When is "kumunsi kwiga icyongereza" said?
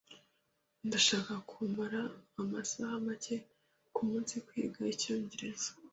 3.95-5.69